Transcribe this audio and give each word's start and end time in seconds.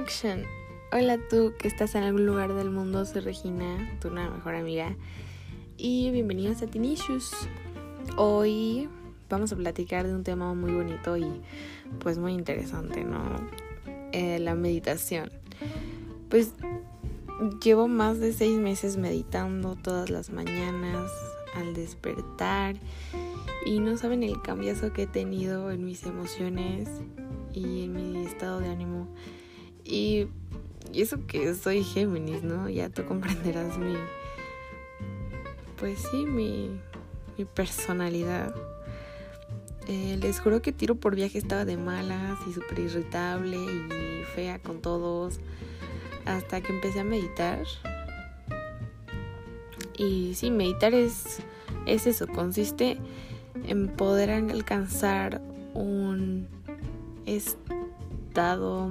Action. 0.00 0.44
Hola 0.92 1.18
tú 1.28 1.52
que 1.58 1.68
estás 1.68 1.94
en 1.94 2.04
algún 2.04 2.24
lugar 2.24 2.54
del 2.54 2.70
mundo, 2.70 3.04
soy 3.04 3.20
Regina, 3.20 3.98
tu 4.00 4.08
nueva 4.08 4.30
mejor 4.30 4.54
amiga. 4.54 4.96
Y 5.76 6.10
bienvenidos 6.10 6.62
a 6.62 6.66
Tinicious. 6.66 7.30
Hoy 8.16 8.88
vamos 9.28 9.52
a 9.52 9.56
platicar 9.56 10.06
de 10.06 10.14
un 10.14 10.24
tema 10.24 10.54
muy 10.54 10.72
bonito 10.72 11.18
y 11.18 11.42
pues 11.98 12.16
muy 12.16 12.32
interesante, 12.32 13.04
¿no? 13.04 13.20
Eh, 14.12 14.38
la 14.38 14.54
meditación. 14.54 15.30
Pues 16.30 16.54
llevo 17.62 17.86
más 17.86 18.20
de 18.20 18.32
seis 18.32 18.58
meses 18.58 18.96
meditando 18.96 19.76
todas 19.76 20.08
las 20.08 20.30
mañanas 20.30 21.10
al 21.54 21.74
despertar 21.74 22.76
y 23.66 23.80
no 23.80 23.98
saben 23.98 24.22
el 24.22 24.40
cambiazo 24.40 24.94
que 24.94 25.02
he 25.02 25.06
tenido 25.06 25.70
en 25.70 25.84
mis 25.84 26.04
emociones 26.04 26.88
y 27.52 27.84
en 27.84 27.92
mi 27.92 28.24
estado 28.24 28.60
de 28.60 28.70
ánimo. 28.70 29.06
Y, 29.84 30.28
eso 30.94 31.26
que 31.26 31.54
soy 31.54 31.84
Géminis, 31.84 32.42
¿no? 32.42 32.68
Ya 32.68 32.88
tú 32.88 33.04
comprenderás 33.04 33.78
mi... 33.78 33.94
Pues 35.78 36.00
sí, 36.10 36.26
mi, 36.26 36.70
mi 37.38 37.44
personalidad. 37.44 38.54
Eh, 39.88 40.18
les 40.20 40.40
juro 40.40 40.62
que 40.62 40.72
tiro 40.72 40.94
por 40.94 41.16
viaje 41.16 41.38
estaba 41.38 41.64
de 41.64 41.76
malas 41.76 42.38
y 42.46 42.52
súper 42.52 42.80
irritable 42.80 43.56
y 43.56 44.24
fea 44.34 44.58
con 44.58 44.80
todos. 44.80 45.40
Hasta 46.26 46.60
que 46.60 46.72
empecé 46.72 47.00
a 47.00 47.04
meditar. 47.04 47.64
Y 49.96 50.34
sí, 50.34 50.50
meditar 50.50 50.94
es, 50.94 51.40
es 51.86 52.06
eso, 52.06 52.26
consiste 52.26 52.98
en 53.66 53.88
poder 53.88 54.30
alcanzar 54.30 55.40
un 55.74 56.48
estado, 57.26 58.90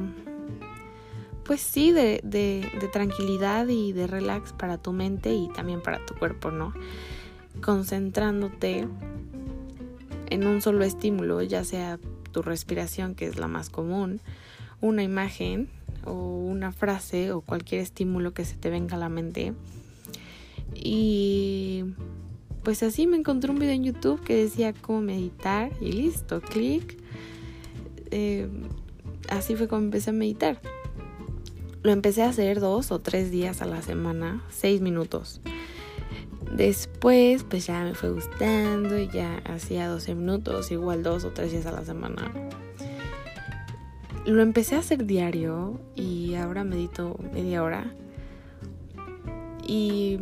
pues 1.50 1.62
sí, 1.62 1.92
de, 1.92 2.22
de, 2.24 2.64
de, 2.80 2.88
tranquilidad 2.90 3.68
y 3.70 3.92
de 3.92 4.06
relax 4.06 4.54
para 4.54 4.78
tu 4.78 4.94
mente 4.94 5.34
y 5.34 5.48
también 5.48 5.82
para 5.82 6.06
tu 6.06 6.14
cuerpo, 6.14 6.52
¿no? 6.52 6.76
Concentrándote 7.60 8.88
en 10.28 10.46
un 10.46 10.62
solo 10.62 10.86
estímulo, 10.86 11.42
ya 11.42 11.64
sea 11.64 11.98
tu 12.32 12.44
respiración, 12.44 13.16
que 13.16 13.26
es 13.26 13.40
la 13.40 13.48
más 13.48 13.72
común, 13.72 14.22
una 14.80 15.02
imagen 15.02 15.70
o 16.06 16.14
una 16.14 16.72
frase 16.72 17.32
o 17.32 17.42
cualquier 17.42 17.82
estímulo 17.82 18.32
que 18.32 18.46
se 18.46 18.56
te 18.56 18.70
venga 18.70 18.96
a 18.96 19.00
la 19.00 19.10
mente. 19.10 19.54
Y 20.76 21.84
pues 22.62 22.84
así 22.84 23.08
me 23.08 23.18
encontré 23.18 23.50
un 23.50 23.58
video 23.58 23.74
en 23.74 23.86
YouTube 23.86 24.24
que 24.24 24.36
decía 24.36 24.72
cómo 24.72 25.02
meditar 25.02 25.72
y 25.82 25.94
listo, 25.94 26.42
clic 26.42 26.96
eh, 28.12 28.48
así 29.30 29.56
fue 29.56 29.68
como 29.68 29.82
empecé 29.82 30.12
a 30.12 30.14
meditar. 30.14 30.62
Lo 31.82 31.92
empecé 31.92 32.24
a 32.24 32.30
hacer 32.30 32.60
dos 32.60 32.92
o 32.92 33.00
tres 33.00 33.32
días 33.32 33.62
a 33.62 33.66
la 33.66 33.82
semana, 33.82 34.44
seis 34.50 34.82
minutos. 34.82 35.42
Después, 36.56 37.44
pues 37.44 37.68
ya 37.68 37.84
me 37.84 37.94
fue 37.94 38.10
gustando 38.12 38.98
y 38.98 39.08
ya 39.08 39.38
hacía 39.46 39.88
12 39.88 40.16
minutos, 40.16 40.72
igual 40.72 41.04
dos 41.04 41.24
o 41.24 41.32
tres 41.32 41.52
días 41.52 41.66
a 41.68 41.72
la 41.72 41.86
semana. 41.86 42.32
Lo 44.26 44.42
empecé 44.42 44.76
a 44.76 44.80
hacer 44.80 45.06
diario 45.06 45.80
y 45.96 46.36
ahora 46.36 46.64
medito 46.64 47.18
media 47.34 47.64
hora. 47.64 47.94
Y 49.66 50.20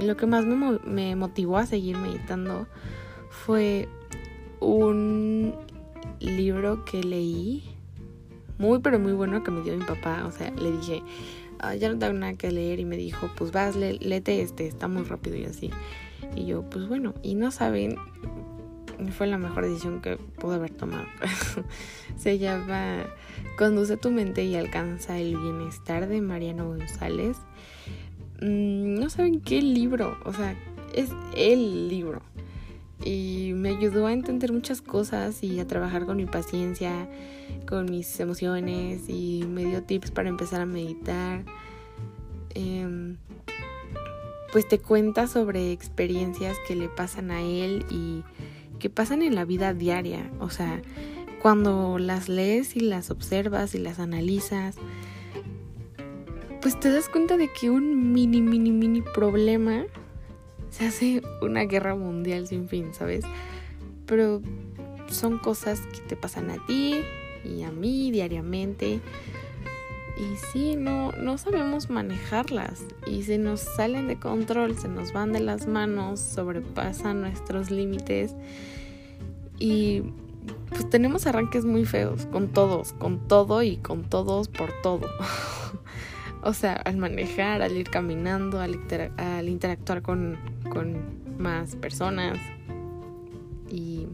lo 0.00 0.16
que 0.16 0.26
más 0.26 0.46
me, 0.46 0.78
me 0.86 1.16
motivó 1.16 1.58
a 1.58 1.66
seguir 1.66 1.98
meditando 1.98 2.66
fue 3.28 3.88
un 4.60 5.54
libro 6.20 6.84
que 6.84 7.02
leí, 7.02 7.73
muy 8.58 8.78
pero 8.80 8.98
muy 8.98 9.12
bueno 9.12 9.42
que 9.42 9.50
me 9.50 9.62
dio 9.62 9.76
mi 9.76 9.84
papá, 9.84 10.24
o 10.26 10.30
sea, 10.30 10.50
le 10.50 10.72
dije, 10.72 11.02
ah, 11.58 11.74
ya 11.74 11.92
no 11.92 11.98
tengo 11.98 12.12
nada 12.12 12.34
que 12.34 12.50
leer 12.50 12.80
y 12.80 12.84
me 12.84 12.96
dijo, 12.96 13.30
pues 13.36 13.52
vas, 13.52 13.76
le, 13.76 13.94
léete 13.94 14.40
este, 14.42 14.66
está 14.66 14.88
muy 14.88 15.02
rápido 15.02 15.36
y 15.36 15.44
así. 15.44 15.70
Y 16.34 16.46
yo, 16.46 16.62
pues 16.68 16.88
bueno, 16.88 17.14
y 17.22 17.34
no 17.34 17.50
saben, 17.50 17.96
fue 19.16 19.26
la 19.26 19.38
mejor 19.38 19.64
decisión 19.64 20.00
que 20.00 20.16
pude 20.16 20.56
haber 20.56 20.70
tomado. 20.70 21.04
Se 22.16 22.38
llama 22.38 23.04
Conduce 23.58 23.96
tu 23.96 24.10
mente 24.10 24.44
y 24.44 24.56
alcanza 24.56 25.18
el 25.18 25.36
bienestar 25.36 26.08
de 26.08 26.20
Mariano 26.20 26.66
González. 26.68 27.36
Mm, 28.40 28.94
no 28.94 29.10
saben 29.10 29.40
qué 29.40 29.60
libro, 29.62 30.16
o 30.24 30.32
sea, 30.32 30.56
es 30.94 31.10
el 31.36 31.88
libro 31.88 32.22
y 33.02 33.52
me 33.54 33.70
ayudó 33.70 34.06
a 34.06 34.12
entender 34.12 34.52
muchas 34.52 34.80
cosas 34.80 35.42
y 35.42 35.58
a 35.60 35.66
trabajar 35.66 36.06
con 36.06 36.16
mi 36.16 36.26
paciencia, 36.26 37.08
con 37.66 37.86
mis 37.86 38.20
emociones 38.20 39.08
y 39.08 39.44
me 39.48 39.64
dio 39.64 39.82
tips 39.82 40.10
para 40.10 40.28
empezar 40.28 40.60
a 40.60 40.66
meditar. 40.66 41.44
Em, 42.54 43.16
pues 44.52 44.68
te 44.68 44.78
cuenta 44.78 45.26
sobre 45.26 45.72
experiencias 45.72 46.56
que 46.68 46.76
le 46.76 46.88
pasan 46.88 47.30
a 47.32 47.42
él 47.42 47.84
y 47.90 48.22
que 48.78 48.88
pasan 48.88 49.22
en 49.22 49.34
la 49.34 49.44
vida 49.44 49.74
diaria. 49.74 50.30
O 50.38 50.50
sea, 50.50 50.80
cuando 51.42 51.98
las 51.98 52.28
lees 52.28 52.76
y 52.76 52.80
las 52.80 53.10
observas 53.10 53.74
y 53.74 53.78
las 53.78 53.98
analizas, 53.98 54.76
pues 56.62 56.78
te 56.78 56.90
das 56.90 57.08
cuenta 57.08 57.36
de 57.36 57.50
que 57.52 57.68
un 57.68 58.12
mini, 58.12 58.40
mini, 58.40 58.70
mini 58.70 59.02
problema 59.02 59.84
se 60.74 60.86
hace 60.86 61.22
una 61.40 61.62
guerra 61.62 61.94
mundial 61.94 62.48
sin 62.48 62.68
fin, 62.68 62.92
¿sabes? 62.92 63.24
Pero 64.06 64.42
son 65.08 65.38
cosas 65.38 65.80
que 65.92 66.00
te 66.00 66.16
pasan 66.16 66.50
a 66.50 66.56
ti 66.66 66.96
y 67.44 67.62
a 67.62 67.70
mí 67.70 68.10
diariamente. 68.10 69.00
Y 70.16 70.36
sí, 70.52 70.74
no, 70.76 71.12
no 71.12 71.38
sabemos 71.38 71.90
manejarlas 71.90 72.84
y 73.06 73.22
se 73.22 73.38
nos 73.38 73.60
salen 73.60 74.08
de 74.08 74.18
control, 74.18 74.76
se 74.76 74.88
nos 74.88 75.12
van 75.12 75.32
de 75.32 75.40
las 75.40 75.68
manos, 75.68 76.18
sobrepasan 76.18 77.20
nuestros 77.20 77.70
límites 77.70 78.34
y 79.58 80.02
pues 80.70 80.90
tenemos 80.90 81.26
arranques 81.26 81.64
muy 81.64 81.84
feos 81.84 82.26
con 82.26 82.48
todos, 82.48 82.92
con 82.94 83.28
todo 83.28 83.62
y 83.62 83.76
con 83.76 84.02
todos 84.04 84.48
por 84.48 84.70
todo. 84.82 85.08
O 86.44 86.52
sea, 86.52 86.74
al 86.74 86.98
manejar, 86.98 87.62
al 87.62 87.74
ir 87.74 87.88
caminando, 87.88 88.60
al, 88.60 89.48
interactuar 89.48 90.02
con, 90.02 90.36
con 90.68 90.96
más 91.38 91.74
personas. 91.76 92.38
Y 93.70 94.06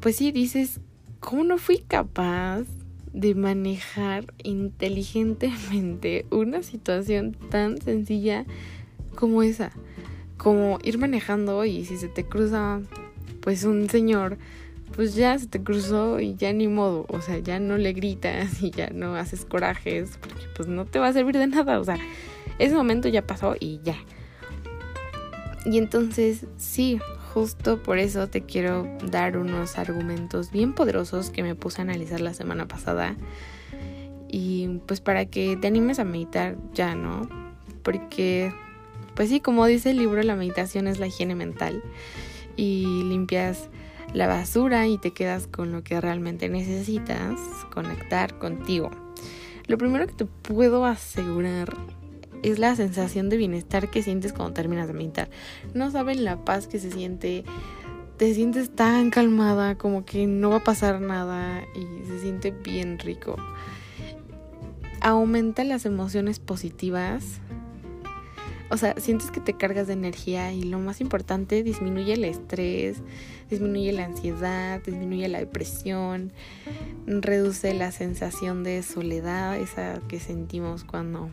pues 0.00 0.16
sí, 0.16 0.30
dices, 0.30 0.80
¿cómo 1.20 1.42
no 1.44 1.56
fui 1.56 1.78
capaz 1.78 2.64
de 3.12 3.34
manejar 3.34 4.32
inteligentemente 4.42 6.26
una 6.30 6.62
situación 6.62 7.34
tan 7.50 7.80
sencilla 7.80 8.44
como 9.14 9.42
esa? 9.42 9.72
Como 10.36 10.78
ir 10.82 10.98
manejando 10.98 11.64
y 11.64 11.86
si 11.86 11.96
se 11.96 12.08
te 12.08 12.24
cruza 12.24 12.82
pues 13.40 13.64
un 13.64 13.88
señor 13.88 14.36
pues 14.94 15.14
ya 15.14 15.38
se 15.38 15.46
te 15.46 15.62
cruzó 15.62 16.20
y 16.20 16.34
ya 16.34 16.52
ni 16.52 16.68
modo, 16.68 17.06
o 17.08 17.20
sea, 17.20 17.38
ya 17.38 17.58
no 17.58 17.78
le 17.78 17.92
gritas 17.92 18.62
y 18.62 18.70
ya 18.70 18.90
no 18.90 19.14
haces 19.14 19.44
corajes, 19.44 20.18
porque 20.20 20.46
pues 20.54 20.68
no 20.68 20.84
te 20.84 20.98
va 20.98 21.08
a 21.08 21.12
servir 21.12 21.38
de 21.38 21.46
nada, 21.46 21.80
o 21.80 21.84
sea, 21.84 21.98
ese 22.58 22.74
momento 22.74 23.08
ya 23.08 23.26
pasó 23.26 23.54
y 23.58 23.80
ya. 23.82 23.96
Y 25.64 25.78
entonces, 25.78 26.46
sí, 26.56 27.00
justo 27.34 27.82
por 27.82 27.98
eso 27.98 28.28
te 28.28 28.42
quiero 28.42 28.88
dar 29.04 29.36
unos 29.36 29.78
argumentos 29.78 30.50
bien 30.50 30.72
poderosos 30.74 31.30
que 31.30 31.42
me 31.42 31.54
puse 31.54 31.80
a 31.80 31.84
analizar 31.84 32.20
la 32.20 32.34
semana 32.34 32.66
pasada. 32.66 33.16
Y 34.28 34.80
pues 34.86 35.00
para 35.00 35.26
que 35.26 35.56
te 35.56 35.66
animes 35.66 35.98
a 35.98 36.04
meditar 36.04 36.56
ya, 36.72 36.94
¿no? 36.94 37.28
Porque, 37.82 38.52
pues 39.14 39.28
sí, 39.28 39.40
como 39.40 39.66
dice 39.66 39.90
el 39.90 39.98
libro, 39.98 40.22
la 40.22 40.36
meditación 40.36 40.86
es 40.86 40.98
la 40.98 41.08
higiene 41.08 41.34
mental. 41.34 41.82
Y 42.56 43.04
limpias 43.04 43.68
la 44.12 44.26
basura 44.26 44.86
y 44.86 44.98
te 44.98 45.12
quedas 45.12 45.46
con 45.46 45.72
lo 45.72 45.82
que 45.82 46.00
realmente 46.00 46.48
necesitas, 46.48 47.38
conectar 47.72 48.38
contigo. 48.38 48.90
Lo 49.66 49.78
primero 49.78 50.06
que 50.06 50.14
te 50.14 50.24
puedo 50.24 50.84
asegurar 50.84 51.76
es 52.42 52.58
la 52.58 52.74
sensación 52.74 53.28
de 53.28 53.36
bienestar 53.36 53.90
que 53.90 54.02
sientes 54.02 54.32
cuando 54.32 54.54
terminas 54.54 54.88
de 54.88 54.94
meditar. 54.94 55.30
No 55.74 55.90
saben 55.90 56.24
la 56.24 56.44
paz 56.44 56.66
que 56.66 56.78
se 56.78 56.90
siente, 56.90 57.44
te 58.16 58.34
sientes 58.34 58.74
tan 58.74 59.10
calmada 59.10 59.76
como 59.76 60.04
que 60.04 60.26
no 60.26 60.50
va 60.50 60.56
a 60.56 60.64
pasar 60.64 61.00
nada 61.00 61.62
y 61.74 62.06
se 62.06 62.20
siente 62.20 62.50
bien 62.50 62.98
rico. 62.98 63.36
Aumenta 65.00 65.64
las 65.64 65.86
emociones 65.86 66.40
positivas. 66.40 67.40
O 68.70 68.76
sea, 68.76 68.94
sientes 68.98 69.32
que 69.32 69.40
te 69.40 69.54
cargas 69.54 69.88
de 69.88 69.94
energía 69.94 70.52
y 70.52 70.62
lo 70.62 70.78
más 70.78 71.00
importante, 71.00 71.64
disminuye 71.64 72.12
el 72.12 72.24
estrés, 72.24 73.02
disminuye 73.50 73.92
la 73.92 74.04
ansiedad, 74.04 74.80
disminuye 74.80 75.28
la 75.28 75.40
depresión, 75.40 76.32
reduce 77.06 77.74
la 77.74 77.90
sensación 77.90 78.62
de 78.62 78.84
soledad, 78.84 79.58
esa 79.58 80.00
que 80.06 80.20
sentimos 80.20 80.84
cuando, 80.84 81.30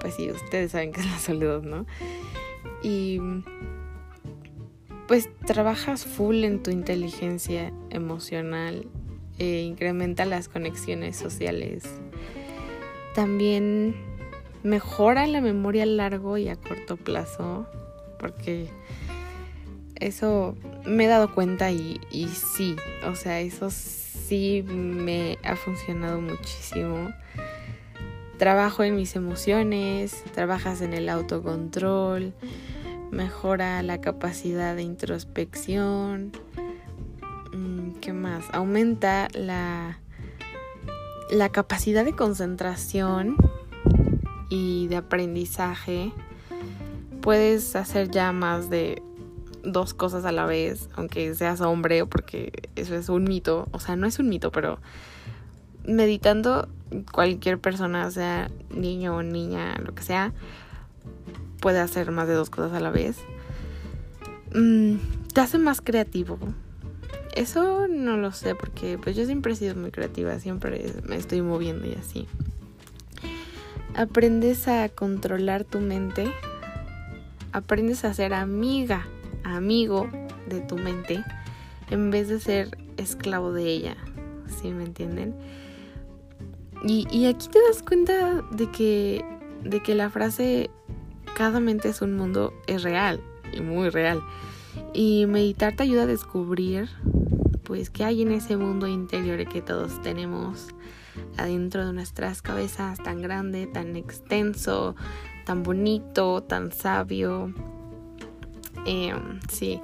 pues 0.00 0.14
sí, 0.14 0.30
ustedes 0.30 0.72
saben 0.72 0.92
que 0.92 1.00
es 1.00 1.06
la 1.06 1.18
soledad, 1.18 1.62
¿no? 1.62 1.86
Y 2.82 3.18
pues 5.08 5.30
trabajas 5.46 6.04
full 6.04 6.44
en 6.44 6.62
tu 6.62 6.70
inteligencia 6.70 7.72
emocional, 7.90 8.86
eh, 9.38 9.62
incrementa 9.62 10.26
las 10.26 10.48
conexiones 10.48 11.16
sociales. 11.16 11.84
También 13.14 13.94
mejora 14.62 15.26
la 15.26 15.40
memoria 15.40 15.82
a 15.82 15.86
largo 15.86 16.38
y 16.38 16.48
a 16.48 16.56
corto 16.56 16.96
plazo, 16.96 17.66
porque 18.18 18.68
eso 19.96 20.56
me 20.84 21.04
he 21.04 21.08
dado 21.08 21.32
cuenta 21.34 21.70
y, 21.70 22.00
sí, 22.32 22.76
o 23.06 23.14
sea, 23.14 23.40
eso 23.40 23.70
sí 23.70 24.64
me 24.66 25.38
ha 25.44 25.56
funcionado 25.56 26.20
muchísimo. 26.20 27.12
Trabajo 28.38 28.82
en 28.82 28.96
mis 28.96 29.14
emociones, 29.14 30.24
trabajas 30.32 30.80
en 30.80 30.94
el 30.94 31.08
autocontrol, 31.08 32.34
mejora 33.10 33.82
la 33.82 34.00
capacidad 34.00 34.74
de 34.74 34.82
introspección. 34.82 36.32
Mm, 37.52 37.92
¿Qué 38.00 38.12
más? 38.12 38.44
Aumenta 38.52 39.28
la, 39.34 40.00
la 41.30 41.50
capacidad 41.50 42.04
de 42.04 42.16
concentración 42.16 43.36
y 44.52 44.86
de 44.88 44.96
aprendizaje. 44.96 46.12
Puedes 47.22 47.74
hacer 47.74 48.10
ya 48.10 48.32
más 48.32 48.68
de 48.68 49.02
dos 49.64 49.94
cosas 49.94 50.26
a 50.26 50.32
la 50.32 50.44
vez, 50.44 50.90
aunque 50.94 51.34
seas 51.34 51.62
hombre, 51.62 52.04
porque 52.04 52.68
eso 52.76 52.94
es 52.94 53.08
un 53.08 53.24
mito. 53.24 53.66
O 53.70 53.80
sea, 53.80 53.96
no 53.96 54.06
es 54.06 54.18
un 54.18 54.28
mito, 54.28 54.52
pero 54.52 54.78
meditando 55.86 56.68
cualquier 57.12 57.58
persona, 57.58 58.10
sea 58.10 58.50
niño 58.68 59.16
o 59.16 59.22
niña, 59.22 59.74
lo 59.82 59.94
que 59.94 60.02
sea, 60.02 60.34
puede 61.60 61.80
hacer 61.80 62.10
más 62.10 62.28
de 62.28 62.34
dos 62.34 62.50
cosas 62.50 62.74
a 62.74 62.80
la 62.80 62.90
vez. 62.90 63.16
Mm, 64.54 64.96
te 65.32 65.40
hace 65.40 65.56
más 65.56 65.80
creativo. 65.80 66.38
Eso 67.34 67.88
no 67.88 68.18
lo 68.18 68.32
sé 68.32 68.54
porque 68.54 68.98
pues 68.98 69.16
yo 69.16 69.24
siempre 69.24 69.54
he 69.54 69.56
sido 69.56 69.74
muy 69.76 69.92
creativa, 69.92 70.38
siempre 70.38 70.92
me 71.08 71.16
estoy 71.16 71.40
moviendo 71.40 71.86
y 71.86 71.94
así. 71.94 72.28
Aprendes 73.94 74.68
a 74.68 74.88
controlar 74.88 75.64
tu 75.64 75.80
mente, 75.80 76.32
aprendes 77.52 78.04
a 78.04 78.14
ser 78.14 78.32
amiga, 78.32 79.06
amigo 79.44 80.08
de 80.48 80.60
tu 80.60 80.76
mente 80.76 81.22
en 81.90 82.10
vez 82.10 82.28
de 82.28 82.40
ser 82.40 82.78
esclavo 82.96 83.52
de 83.52 83.64
ella, 83.64 83.96
¿sí 84.46 84.70
me 84.70 84.84
entienden? 84.84 85.34
Y, 86.84 87.26
aquí 87.26 87.48
te 87.48 87.60
das 87.68 87.82
cuenta 87.82 88.42
de 88.50 88.68
que, 88.70 89.24
de 89.62 89.80
que 89.80 89.94
la 89.94 90.10
frase 90.10 90.70
cada 91.36 91.60
mente 91.60 91.88
es 91.88 92.02
un 92.02 92.16
mundo 92.16 92.52
es 92.66 92.82
real 92.82 93.20
y 93.52 93.60
muy 93.60 93.88
real. 93.88 94.20
Y 94.92 95.26
meditar 95.26 95.76
te 95.76 95.84
ayuda 95.84 96.02
a 96.02 96.06
descubrir 96.06 96.88
pues 97.62 97.88
qué 97.88 98.04
hay 98.04 98.22
en 98.22 98.32
ese 98.32 98.56
mundo 98.56 98.88
interior 98.88 99.46
que 99.46 99.62
todos 99.62 100.02
tenemos 100.02 100.68
adentro 101.36 101.86
de 101.86 101.92
nuestras 101.92 102.42
cabezas 102.42 102.98
tan 103.02 103.22
grande, 103.22 103.66
tan 103.66 103.96
extenso, 103.96 104.94
tan 105.44 105.62
bonito, 105.62 106.42
tan 106.42 106.72
sabio. 106.72 107.52
Em, 108.86 109.40
sí, 109.48 109.80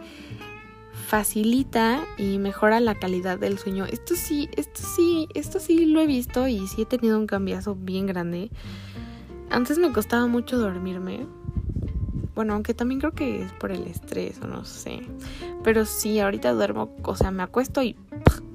facilita 1.08 2.04
y 2.18 2.38
mejora 2.38 2.80
la 2.80 2.94
calidad 2.94 3.38
del 3.38 3.58
sueño. 3.58 3.86
Esto 3.86 4.14
sí, 4.14 4.48
esto 4.56 4.82
sí, 4.82 5.28
esto 5.34 5.58
sí 5.58 5.86
lo 5.86 6.00
he 6.00 6.06
visto 6.06 6.48
y 6.48 6.66
sí 6.68 6.82
he 6.82 6.86
tenido 6.86 7.18
un 7.18 7.26
cambiazo 7.26 7.74
bien 7.74 8.06
grande. 8.06 8.50
Antes 9.50 9.78
me 9.78 9.92
costaba 9.92 10.26
mucho 10.26 10.58
dormirme. 10.58 11.26
Bueno, 12.34 12.52
aunque 12.52 12.74
también 12.74 13.00
creo 13.00 13.12
que 13.12 13.42
es 13.42 13.52
por 13.52 13.72
el 13.72 13.84
estrés 13.86 14.38
o 14.42 14.46
no 14.46 14.64
sé. 14.64 15.00
Pero 15.64 15.84
sí, 15.84 16.20
ahorita 16.20 16.52
duermo, 16.52 16.94
o 17.02 17.16
sea, 17.16 17.30
me 17.30 17.42
acuesto 17.42 17.82
y 17.82 17.96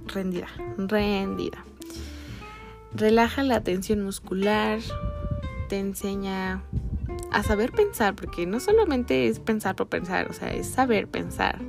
rendida, 0.07 0.47
rendida. 0.77 1.65
Relaja 2.95 3.43
la 3.43 3.61
tensión 3.63 4.03
muscular, 4.03 4.79
te 5.67 5.79
enseña 5.79 6.61
a 7.31 7.41
saber 7.41 7.71
pensar, 7.71 8.15
porque 8.15 8.45
no 8.45 8.59
solamente 8.59 9.27
es 9.27 9.39
pensar 9.39 9.75
por 9.75 9.87
pensar, 9.87 10.29
o 10.29 10.33
sea, 10.33 10.53
es 10.53 10.67
saber 10.67 11.07
pensar, 11.07 11.59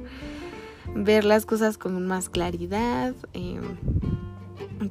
ver 0.95 1.25
las 1.25 1.47
cosas 1.47 1.79
con 1.79 2.07
más 2.07 2.29
claridad, 2.29 3.15
em, 3.33 3.63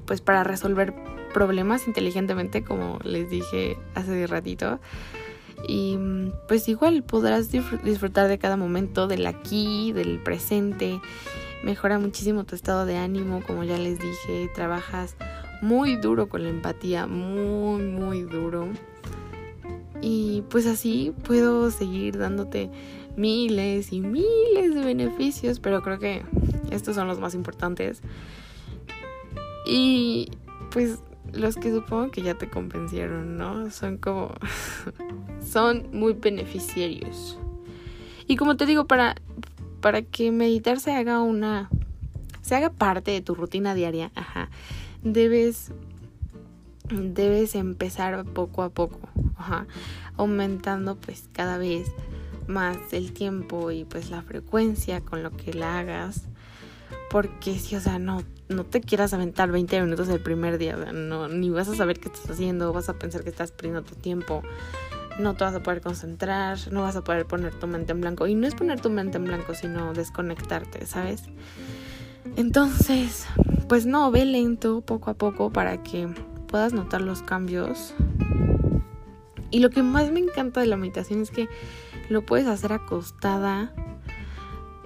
pues 0.05 0.21
para 0.21 0.43
resolver 0.43 0.93
problemas 1.33 1.87
inteligentemente, 1.87 2.63
como 2.63 2.99
les 3.03 3.29
dije 3.29 3.77
hace 3.93 4.25
ratito. 4.27 4.79
Y 5.67 5.97
pues 6.47 6.67
igual 6.67 7.03
podrás 7.03 7.49
disfrutar 7.51 8.27
de 8.27 8.37
cada 8.37 8.57
momento, 8.57 9.07
del 9.07 9.25
aquí, 9.27 9.93
del 9.93 10.19
presente. 10.19 10.99
Mejora 11.63 11.99
muchísimo 11.99 12.43
tu 12.43 12.55
estado 12.55 12.85
de 12.85 12.97
ánimo, 12.97 13.41
como 13.45 13.63
ya 13.63 13.77
les 13.77 13.99
dije, 13.99 14.49
trabajas 14.53 15.15
muy 15.63 15.95
duro 15.95 16.27
con 16.27 16.43
la 16.43 16.49
empatía, 16.49 17.07
muy, 17.07 17.83
muy 17.83 18.23
duro. 18.23 18.67
Y 20.01 20.43
pues 20.49 20.65
así 20.65 21.13
puedo 21.23 21.71
seguir 21.71 22.17
dándote 22.17 22.69
miles 23.15 23.93
y 23.93 24.01
miles 24.01 24.75
de 24.75 24.81
beneficios, 24.81 25.61
pero 25.61 25.81
creo 25.81 25.99
que 25.99 26.25
estos 26.69 26.95
son 26.95 27.07
los 27.07 27.19
más 27.19 27.33
importantes. 27.33 28.01
Y 29.65 30.31
pues 30.69 30.99
los 31.31 31.55
que 31.55 31.71
supongo 31.71 32.11
que 32.11 32.21
ya 32.21 32.33
te 32.33 32.49
convencieron, 32.49 33.37
¿no? 33.37 33.71
Son 33.71 33.97
como... 33.97 34.33
son 35.41 35.87
muy 35.93 36.11
beneficiarios. 36.11 37.39
Y 38.27 38.35
como 38.35 38.57
te 38.57 38.65
digo, 38.65 38.85
para, 38.85 39.15
para 39.79 40.01
que 40.01 40.29
meditar 40.33 40.81
se 40.81 40.91
haga 40.91 41.21
una... 41.21 41.69
se 42.41 42.55
haga 42.55 42.69
parte 42.69 43.11
de 43.11 43.21
tu 43.21 43.33
rutina 43.33 43.73
diaria, 43.73 44.11
ajá, 44.13 44.42
debes... 45.03 45.71
debes 46.89 47.55
empezar 47.55 48.23
poco 48.25 48.63
a 48.63 48.69
poco, 48.69 48.99
aumentando 50.17 50.95
pues 50.95 51.29
cada 51.33 51.57
vez 51.57 51.87
más 52.47 52.77
el 52.91 53.13
tiempo 53.13 53.71
y 53.71 53.85
pues 53.85 54.09
la 54.09 54.21
frecuencia 54.21 55.01
con 55.01 55.23
lo 55.23 55.31
que 55.31 55.53
la 55.53 55.79
hagas. 55.79 56.23
Porque 57.09 57.59
si, 57.59 57.75
o 57.75 57.79
sea, 57.79 57.99
no, 57.99 58.23
no 58.49 58.65
te 58.65 58.81
quieras 58.81 59.13
aventar 59.13 59.51
20 59.51 59.81
minutos 59.81 60.09
el 60.09 60.19
primer 60.19 60.57
día, 60.57 60.75
no, 60.75 61.27
ni 61.27 61.49
vas 61.49 61.67
a 61.67 61.75
saber 61.75 61.99
qué 61.99 62.07
estás 62.07 62.29
haciendo, 62.29 62.73
vas 62.73 62.89
a 62.89 62.97
pensar 62.97 63.23
que 63.23 63.29
estás 63.29 63.51
perdiendo 63.51 63.83
tu 63.83 63.95
tiempo, 63.95 64.41
no 65.19 65.35
te 65.35 65.43
vas 65.43 65.53
a 65.53 65.61
poder 65.61 65.81
concentrar, 65.81 66.57
no 66.71 66.81
vas 66.81 66.95
a 66.95 67.03
poder 67.03 67.25
poner 67.25 67.53
tu 67.53 67.67
mente 67.67 67.91
en 67.91 68.01
blanco. 68.01 68.25
Y 68.25 68.35
no 68.35 68.47
es 68.47 68.55
poner 68.55 68.81
tu 68.81 68.89
mente 68.89 69.17
en 69.17 69.25
blanco, 69.25 69.53
sino 69.53 69.93
desconectarte, 69.93 70.85
¿sabes? 70.87 71.23
Entonces, 72.35 73.25
pues 73.67 73.85
no, 73.85 74.11
ve 74.11 74.25
lento, 74.25 74.81
poco 74.81 75.11
a 75.11 75.13
poco, 75.15 75.51
para 75.51 75.83
que 75.83 76.07
puedas 76.47 76.73
notar 76.73 77.01
los 77.01 77.21
cambios. 77.21 77.93
Y 79.51 79.59
lo 79.59 79.69
que 79.69 79.83
más 79.83 80.11
me 80.11 80.19
encanta 80.19 80.61
de 80.61 80.67
la 80.67 80.77
meditación 80.77 81.21
es 81.21 81.31
que 81.31 81.47
lo 82.09 82.25
puedes 82.25 82.47
hacer 82.47 82.73
acostada 82.73 83.73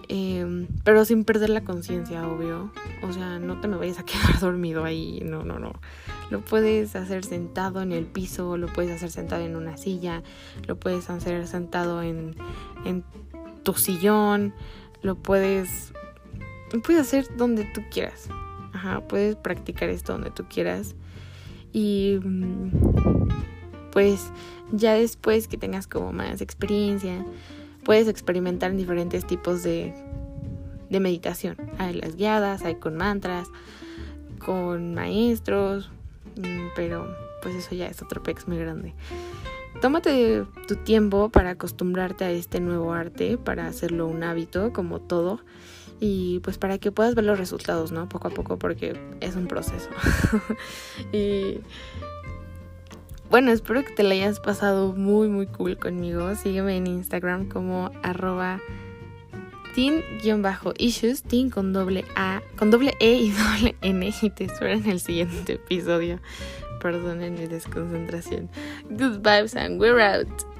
Em, 0.09 0.67
pero 0.85 1.03
sin 1.03 1.25
perder 1.25 1.49
la 1.49 1.61
conciencia, 1.61 2.27
obvio. 2.27 2.71
O 3.03 3.11
sea, 3.11 3.39
no 3.39 3.59
te 3.59 3.67
me 3.67 3.75
vayas 3.75 3.99
a 3.99 4.03
quedar 4.05 4.39
dormido 4.39 4.85
ahí. 4.85 5.21
No, 5.23 5.43
no, 5.43 5.59
no. 5.59 5.73
Lo 6.29 6.41
puedes 6.41 6.95
hacer 6.95 7.25
sentado 7.25 7.81
en 7.81 7.91
el 7.91 8.05
piso, 8.05 8.57
lo 8.57 8.67
puedes 8.67 8.95
hacer 8.95 9.11
sentado 9.11 9.43
en 9.43 9.55
una 9.55 9.77
silla, 9.77 10.23
lo 10.65 10.77
puedes 10.77 11.09
hacer 11.09 11.47
sentado 11.47 12.03
en, 12.03 12.35
tu 13.63 13.73
sillón, 13.73 14.53
lo 15.01 15.15
puedes, 15.15 15.93
puedes 16.83 17.01
hacer 17.01 17.27
donde 17.37 17.65
tú 17.65 17.81
quieras. 17.91 18.29
Ajá, 18.73 19.01
puedes 19.07 19.35
practicar 19.35 19.89
esto 19.89 20.13
donde 20.13 20.31
tú 20.31 20.45
quieras. 20.49 20.95
Y 21.73 22.19
mm, 22.23 22.71
pues 23.91 24.31
ya 24.71 24.93
después 24.93 25.47
que 25.47 25.57
tengas 25.57 25.87
como 25.87 26.13
más 26.13 26.41
experiencia, 26.41 27.25
puedes 27.83 28.07
experimentar 28.07 28.71
en 28.71 28.77
diferentes 28.77 29.25
tipos 29.25 29.63
de, 29.63 29.93
de 30.89 30.99
meditación. 30.99 31.57
Hay 31.77 31.93
las 31.93 32.15
guiadas, 32.15 32.63
hay 32.63 32.75
con 32.75 32.95
mantras, 32.95 33.47
con 34.39 34.93
maestros, 34.93 35.89
mm, 36.35 36.67
pero 36.75 37.07
pues 37.41 37.55
eso 37.55 37.75
ya 37.75 37.87
es 37.87 38.01
otro 38.01 38.21
pex 38.21 38.47
muy 38.47 38.57
grande. 38.57 38.93
Tómate 39.81 40.43
tu 40.67 40.75
tiempo 40.75 41.29
para 41.29 41.51
acostumbrarte 41.51 42.25
a 42.25 42.31
este 42.31 42.59
nuevo 42.59 42.93
arte, 42.93 43.37
para 43.37 43.67
hacerlo 43.67 44.07
un 44.07 44.23
hábito 44.23 44.73
como 44.73 44.99
todo 44.99 45.39
y 45.99 46.39
pues 46.39 46.57
para 46.57 46.77
que 46.77 46.91
puedas 46.91 47.15
ver 47.15 47.25
los 47.25 47.37
resultados, 47.37 47.91
¿no? 47.91 48.07
Poco 48.07 48.27
a 48.27 48.31
poco 48.31 48.57
porque 48.57 48.99
es 49.19 49.35
un 49.35 49.47
proceso. 49.47 49.89
y 51.11 51.59
bueno, 53.29 53.51
espero 53.51 53.83
que 53.83 53.93
te 53.93 54.03
la 54.03 54.13
hayas 54.13 54.39
pasado 54.39 54.93
muy, 54.93 55.27
muy 55.27 55.47
cool 55.47 55.77
conmigo. 55.77 56.33
Sígueme 56.35 56.77
en 56.77 56.87
Instagram 56.87 57.49
como 57.49 57.91
arroba 58.03 58.61
teen-issues, 59.75 61.23
teen 61.23 61.49
con 61.49 61.73
doble 61.73 62.05
A, 62.15 62.41
con 62.57 62.71
doble 62.71 62.93
E 62.99 63.13
y 63.13 63.31
doble 63.31 63.75
N. 63.81 64.13
Y 64.21 64.29
te 64.29 64.45
espero 64.45 64.71
en 64.71 64.89
el 64.89 64.99
siguiente 64.99 65.53
episodio. 65.53 66.19
Perdonen 66.81 67.33
mi 67.33 67.47
desconcentración. 67.47 68.49
Good 68.89 69.21
vibes 69.21 69.55
and 69.55 69.79
we're 69.79 69.99
out. 70.01 70.56